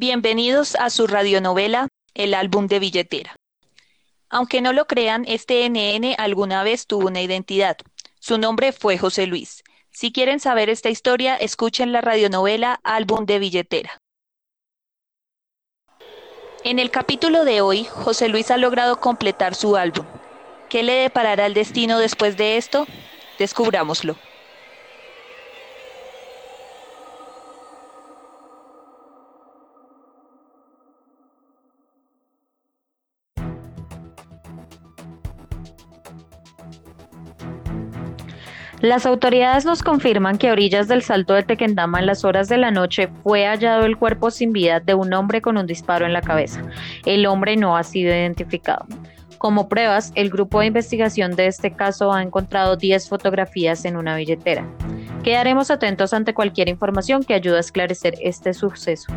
[0.00, 3.34] Bienvenidos a su radionovela El álbum de billetera.
[4.30, 7.76] Aunque no lo crean, este NN alguna vez tuvo una identidad.
[8.20, 9.64] Su nombre fue José Luis.
[9.90, 13.98] Si quieren saber esta historia, escuchen la radionovela Álbum de billetera.
[16.62, 20.06] En el capítulo de hoy, José Luis ha logrado completar su álbum.
[20.68, 22.86] ¿Qué le deparará el destino después de esto?
[23.40, 24.14] Descubrámoslo.
[38.80, 42.58] Las autoridades nos confirman que a orillas del Salto de Tequendama en las horas de
[42.58, 46.12] la noche fue hallado el cuerpo sin vida de un hombre con un disparo en
[46.12, 46.62] la cabeza.
[47.04, 48.86] El hombre no ha sido identificado.
[49.38, 54.14] Como pruebas, el grupo de investigación de este caso ha encontrado 10 fotografías en una
[54.14, 54.64] billetera.
[55.24, 59.12] Quedaremos atentos ante cualquier información que ayude a esclarecer este suceso.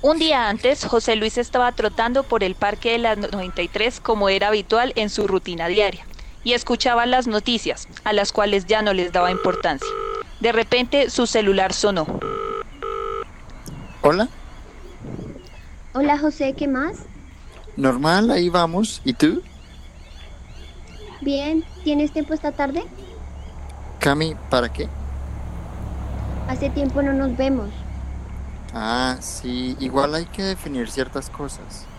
[0.00, 4.48] Un día antes, José Luis estaba trotando por el parque de la 93 como era
[4.48, 6.04] habitual en su rutina diaria
[6.44, 9.88] y escuchaba las noticias, a las cuales ya no les daba importancia.
[10.40, 12.06] De repente su celular sonó.
[14.02, 14.28] Hola,
[15.94, 16.98] Hola José, ¿qué más?
[17.76, 19.00] normal, ahí vamos.
[19.04, 19.42] ¿Y tú?
[21.20, 22.84] Bien, ¿tienes tiempo esta tarde?
[24.00, 24.88] Cami, ¿para qué?
[26.48, 27.68] Hace tiempo no nos vemos.
[28.72, 31.90] Ah, sí, igual hay que definir ciertas cosas.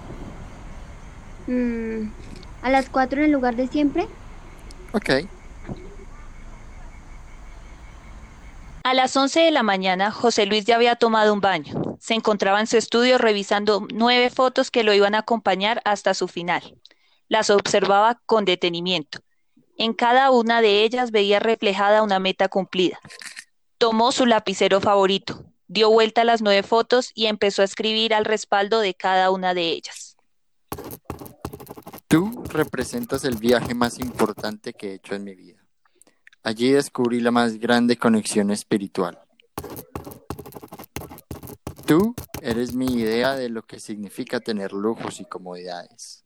[1.48, 2.14] Mm,
[2.62, 4.08] ¿A las 4 en el lugar de siempre?
[4.94, 5.10] Ok,
[8.90, 11.76] A las 11 de la mañana, José Luis ya había tomado un baño.
[12.00, 16.28] Se encontraba en su estudio revisando nueve fotos que lo iban a acompañar hasta su
[16.28, 16.76] final.
[17.28, 19.20] Las observaba con detenimiento.
[19.78, 23.00] En cada una de ellas veía reflejada una meta cumplida.
[23.78, 28.26] Tomó su lapicero favorito, dio vuelta a las nueve fotos y empezó a escribir al
[28.26, 30.18] respaldo de cada una de ellas.
[32.08, 35.64] tú representas el viaje más importante que he hecho en mi vida.
[36.42, 39.20] Allí descubrí la más grande conexión espiritual.
[41.86, 46.24] Tú eres mi idea de lo que significa tener lujos y comodidades.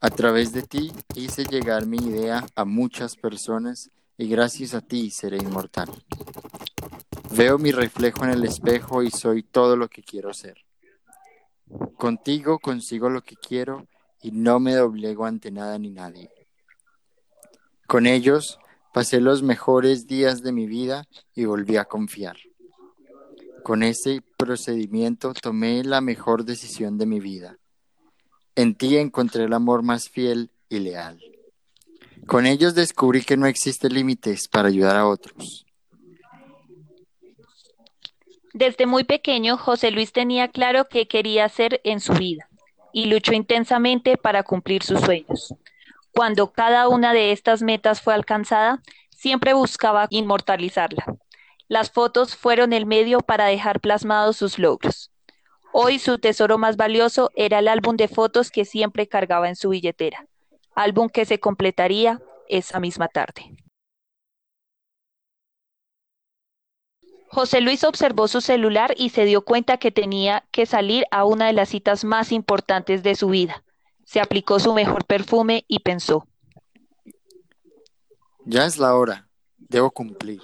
[0.00, 5.10] A través de ti hice llegar mi idea a muchas personas y gracias a ti
[5.10, 5.88] seré inmortal.
[7.34, 10.58] Veo mi reflejo en el espejo y soy todo lo que quiero ser.
[11.96, 13.86] Contigo consigo lo que quiero
[14.20, 16.30] y no me doblego ante nada ni nadie.
[17.86, 18.58] Con ellos
[18.92, 22.36] pasé los mejores días de mi vida y volví a confiar.
[23.62, 27.56] Con ese procedimiento tomé la mejor decisión de mi vida.
[28.56, 31.18] En ti encontré el amor más fiel y leal.
[32.26, 35.64] Con ellos descubrí que no existen límites para ayudar a otros.
[38.52, 42.48] Desde muy pequeño, José Luis tenía claro qué quería hacer en su vida
[42.92, 45.54] y luchó intensamente para cumplir sus sueños.
[46.12, 51.16] Cuando cada una de estas metas fue alcanzada, siempre buscaba inmortalizarla.
[51.68, 55.10] Las fotos fueron el medio para dejar plasmados sus logros.
[55.72, 59.70] Hoy su tesoro más valioso era el álbum de fotos que siempre cargaba en su
[59.70, 60.26] billetera,
[60.74, 62.20] álbum que se completaría
[62.50, 63.56] esa misma tarde.
[67.32, 71.46] José Luis observó su celular y se dio cuenta que tenía que salir a una
[71.46, 73.64] de las citas más importantes de su vida.
[74.04, 76.26] Se aplicó su mejor perfume y pensó,
[78.44, 79.28] Ya es la hora.
[79.56, 80.42] Debo cumplir.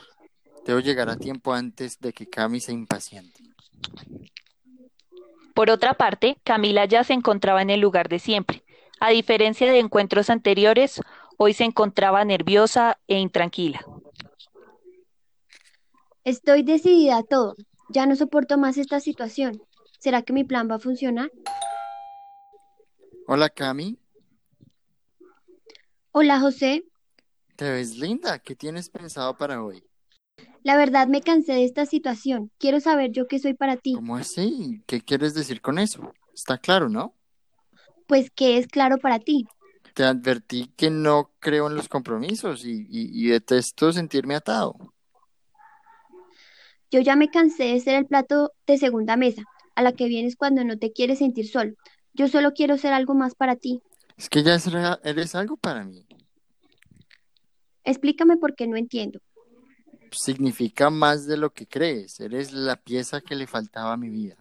[0.64, 3.42] Debo llegar a tiempo antes de que Cami se impaciente.
[5.52, 8.64] Por otra parte, Camila ya se encontraba en el lugar de siempre.
[8.98, 11.02] A diferencia de encuentros anteriores,
[11.36, 13.84] hoy se encontraba nerviosa e intranquila.
[16.28, 17.54] Estoy decidida a todo.
[17.88, 19.62] Ya no soporto más esta situación.
[19.98, 21.32] ¿Será que mi plan va a funcionar?
[23.26, 23.98] Hola Cami,
[26.12, 26.84] Hola José.
[27.56, 28.38] te ves linda.
[28.40, 29.82] ¿Qué tienes pensado para hoy?
[30.64, 32.50] La verdad me cansé de esta situación.
[32.58, 33.94] Quiero saber yo qué soy para ti.
[33.94, 34.82] ¿Cómo así?
[34.86, 36.12] ¿Qué quieres decir con eso?
[36.34, 37.14] Está claro, ¿no?
[38.06, 39.46] Pues qué es claro para ti.
[39.94, 44.92] Te advertí que no creo en los compromisos y, y- y detesto sentirme atado.
[46.90, 49.42] Yo ya me cansé de ser el plato de segunda mesa,
[49.74, 51.74] a la que vienes cuando no te quieres sentir solo.
[52.14, 53.82] Yo solo quiero ser algo más para ti.
[54.16, 54.58] Es que ya
[55.04, 56.06] eres algo para mí.
[57.84, 59.20] Explícame por qué no entiendo.
[60.10, 62.18] Significa más de lo que crees.
[62.20, 64.36] Eres la pieza que le faltaba a mi vida.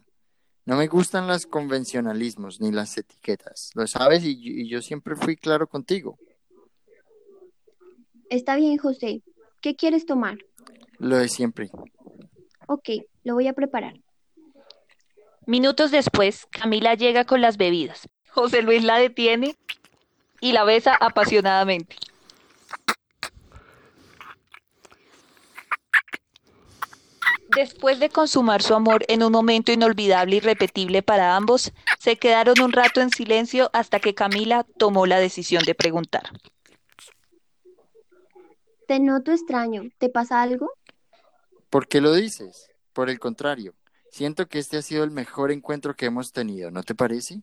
[0.64, 3.70] No me gustan los convencionalismos ni las etiquetas.
[3.74, 6.18] Lo sabes y yo, y yo siempre fui claro contigo.
[8.28, 9.22] Está bien, José.
[9.62, 10.38] ¿Qué quieres tomar?
[10.98, 11.70] Lo de siempre.
[12.68, 12.90] Ok,
[13.24, 13.94] lo voy a preparar.
[15.46, 18.06] Minutos después, Camila llega con las bebidas.
[18.28, 19.56] José Luis la detiene
[20.42, 21.96] y la besa apasionadamente.
[27.56, 32.60] Después de consumar su amor en un momento inolvidable y repetible para ambos, se quedaron
[32.60, 36.24] un rato en silencio hasta que Camila tomó la decisión de preguntar.
[38.86, 39.84] Te noto extraño.
[39.96, 40.70] ¿Te pasa algo?
[41.70, 42.70] ¿Por qué lo dices?
[42.92, 43.74] Por el contrario,
[44.10, 47.42] siento que este ha sido el mejor encuentro que hemos tenido, ¿no te parece?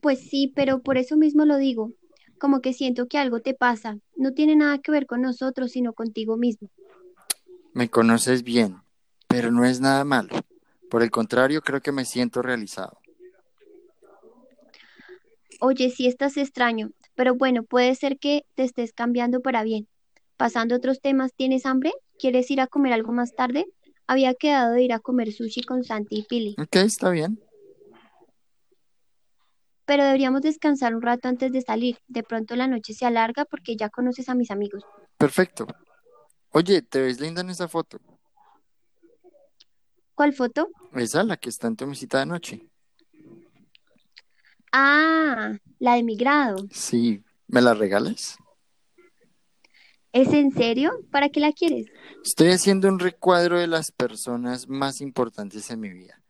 [0.00, 1.92] Pues sí, pero por eso mismo lo digo.
[2.38, 3.98] Como que siento que algo te pasa.
[4.16, 6.68] No tiene nada que ver con nosotros, sino contigo mismo.
[7.72, 8.82] Me conoces bien,
[9.28, 10.34] pero no es nada malo.
[10.90, 12.98] Por el contrario, creo que me siento realizado.
[15.60, 19.86] Oye, sí estás extraño, pero bueno, puede ser que te estés cambiando para bien.
[20.36, 21.92] Pasando a otros temas, ¿tienes hambre?
[22.18, 23.66] ¿Quieres ir a comer algo más tarde?
[24.06, 27.40] Había quedado de ir a comer sushi con Santi y Pili, Ok, está bien.
[29.84, 31.98] pero deberíamos descansar un rato antes de salir.
[32.08, 34.82] De pronto la noche se alarga porque ya conoces a mis amigos.
[35.18, 35.66] Perfecto.
[36.50, 37.98] Oye, ¿te ves linda en esa foto?
[40.14, 40.68] ¿Cuál foto?
[40.94, 42.66] Esa, la que está en tu mesita de noche.
[44.72, 46.56] Ah, la de mi grado.
[46.70, 48.38] Sí, ¿me la regalas?
[50.12, 50.90] ¿Es en serio?
[51.10, 51.86] ¿Para qué la quieres?
[52.24, 56.20] Estoy haciendo un recuadro de las personas más importantes en mi vida.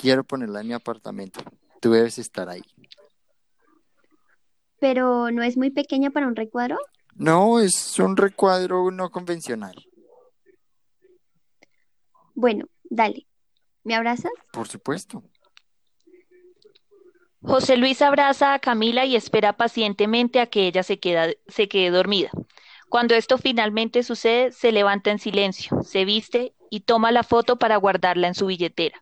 [0.00, 1.40] Quiero ponerla en mi apartamento.
[1.80, 2.62] Tú debes estar ahí.
[4.78, 6.76] Pero no es muy pequeña para un recuadro.
[7.14, 9.74] No, es un recuadro no convencional.
[12.34, 13.26] Bueno, dale.
[13.84, 14.32] ¿Me abrazas?
[14.52, 15.22] Por supuesto.
[17.42, 21.90] José Luis abraza a Camila y espera pacientemente a que ella se, queda- se quede
[21.90, 22.30] dormida.
[22.90, 27.76] Cuando esto finalmente sucede, se levanta en silencio, se viste y toma la foto para
[27.76, 28.98] guardarla en su billetera.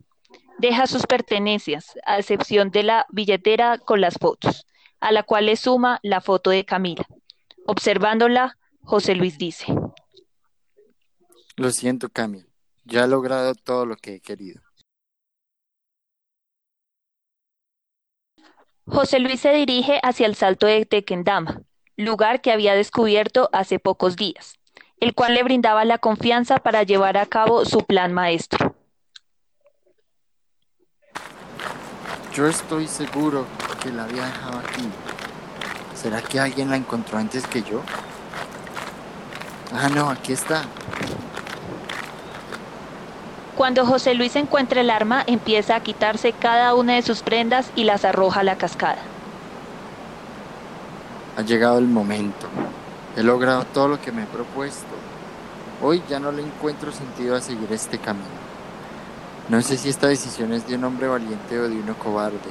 [0.59, 4.67] Deja sus pertenencias, a excepción de la billetera con las fotos,
[5.01, 7.07] a la cual le suma la foto de Camila.
[7.67, 9.65] Observándola, José Luis dice,
[11.57, 12.45] Lo siento, Cami.
[12.85, 14.61] Ya he logrado todo lo que he querido.
[18.85, 21.63] José Luis se dirige hacia el Salto de Tequendama,
[21.99, 24.55] lugar que había descubierto hace pocos días,
[25.01, 28.75] el cual le brindaba la confianza para llevar a cabo su plan maestro.
[32.33, 33.47] Yo estoy seguro
[33.83, 34.89] que la había dejado aquí.
[35.95, 37.83] ¿Será que alguien la encontró antes que yo?
[39.75, 40.63] Ah, no, aquí está.
[43.57, 47.83] Cuando José Luis encuentra el arma, empieza a quitarse cada una de sus prendas y
[47.83, 49.03] las arroja a la cascada.
[51.39, 52.49] Ha llegado el momento.
[53.17, 54.89] He logrado todo lo que me he propuesto.
[55.81, 58.27] Hoy ya no le encuentro sentido a seguir este camino.
[59.49, 62.51] No sé si esta decisión es de un hombre valiente o de uno cobarde.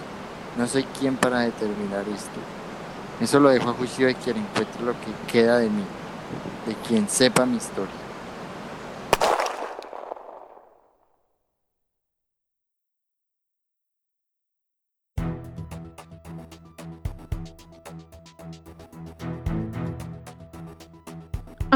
[0.58, 2.40] No soy quien para determinar esto.
[3.20, 5.84] Eso lo dejo a juicio de quien encuentre lo que queda de mí,
[6.66, 8.07] de quien sepa mi historia.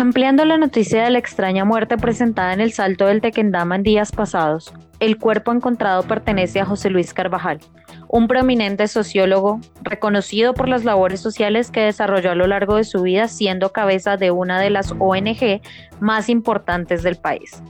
[0.02, 4.12] Ampliando la noticia de la extraña muerte presentada en el Salto del Tequendama en días
[4.12, 7.60] pasados, el cuerpo encontrado pertenece a José Luis Carvajal,
[8.08, 13.04] un prominente sociólogo reconocido por las labores sociales que desarrolló a lo largo de su
[13.04, 15.62] vida siendo cabeza de una de las ONG
[16.00, 17.62] más importantes del país.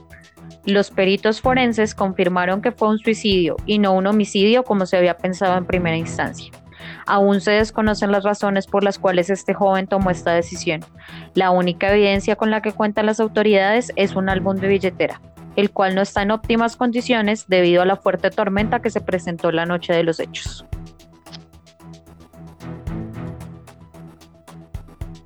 [0.64, 5.18] Los peritos forenses confirmaron que fue un suicidio y no un homicidio como se había
[5.18, 6.50] pensado en primera instancia.
[7.06, 10.80] Aún se desconocen las razones por las cuales este joven tomó esta decisión.
[11.34, 15.20] La única evidencia con la que cuentan las autoridades es un álbum de billetera,
[15.56, 19.52] el cual no está en óptimas condiciones debido a la fuerte tormenta que se presentó
[19.52, 20.64] la noche de los hechos.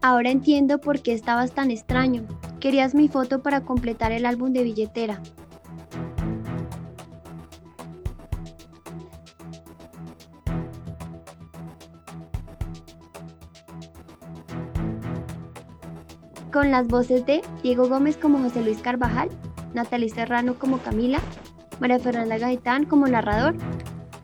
[0.02, 2.22] Ahora entiendo por qué estabas tan extraño.
[2.60, 5.20] Querías mi foto para completar el álbum de billetera.
[16.56, 19.28] Con las voces de Diego Gómez como José Luis Carvajal,
[19.74, 21.20] Natalie Serrano como Camila,
[21.80, 23.56] María Fernanda Gaitán como narrador,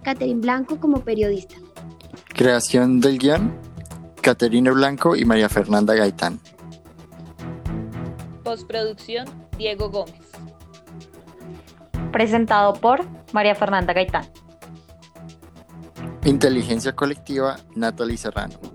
[0.02, 1.56] Catherine Blanco como periodista.
[2.28, 3.54] Creación del guion,
[4.22, 6.40] Caterina Blanco y María Fernanda Gaitán.
[8.42, 9.26] Postproducción,
[9.58, 10.30] Diego Gómez.
[12.12, 14.24] Presentado por María Fernanda Gaitán.
[16.24, 18.71] Inteligencia colectiva, Natalie Serrano.